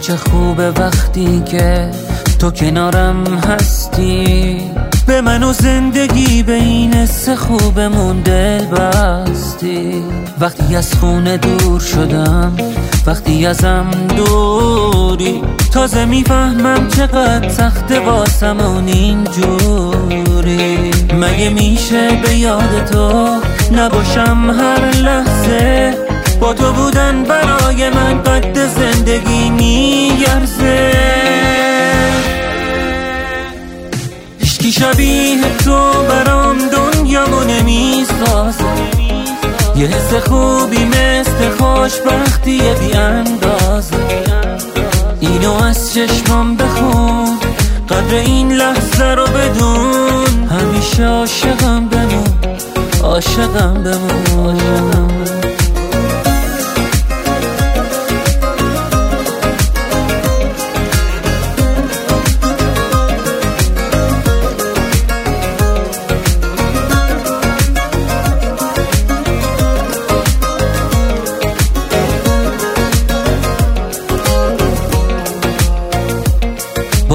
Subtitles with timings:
[0.00, 1.90] چه خوبه وقتی که
[2.38, 4.60] تو کنارم هستی.
[5.06, 10.04] به من و زندگی به این حس خوبمون دل بستی.
[10.40, 12.52] وقتی از خونه دور شدم
[13.06, 15.42] وقتی ازم دوری.
[15.72, 20.90] تازه می‌فهمم چقدر سخت واسمون اینجوری.
[21.14, 23.36] مگه میشه به یاد تو
[23.72, 25.94] نباشم هر لحظه؟
[26.40, 29.50] با تو بودن برای من قد زندگی
[30.58, 30.92] میگرزه
[34.38, 38.64] هیچکی شبیه تو برام دنیامو نمی‌سازه.
[39.76, 43.96] یه حس خوبی مثل خوشبختی بی اندازه.
[45.20, 47.38] اینو از چشمام بخون
[47.88, 50.48] قدر این لحظه رو بدون.
[50.50, 52.24] همیشه عاشقم بمون
[53.02, 55.09] عاشقم بمون.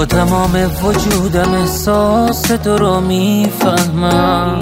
[0.05, 4.59] تمام وجودم احساس تو رو می‌فهمم.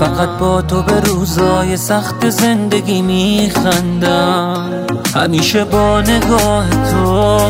[0.00, 4.70] فقط با تو به روزای سخت زندگی میخندم.
[5.14, 7.40] همیشه با نگاه تو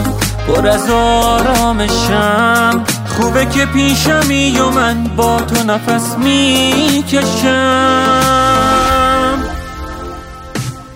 [0.48, 2.84] پر از آرامشم.
[3.06, 7.56] خوبه که پیشمی و من با تو نفس می‌کشم.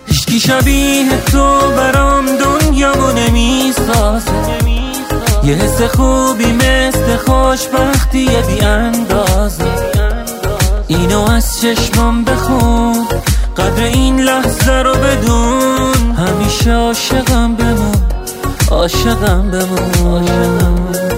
[0.07, 2.00] هیچکی شبیه تو برام
[5.51, 9.63] یه حس خوبی مثل خوشبختی بی اندازه.
[10.87, 13.07] اینو از چشمام بخون
[13.57, 16.11] قدر این لحظه رو بدون.
[16.11, 18.01] همیشه عاشقم بمون
[18.71, 21.10] عاشقم بمون.